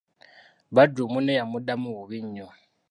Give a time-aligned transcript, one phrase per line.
[0.75, 2.47] Badru munne yamuddamu bubi nnyo.